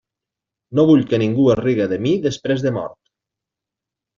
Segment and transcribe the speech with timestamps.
[0.77, 2.99] No vull que ningú es riga de mi després de mort.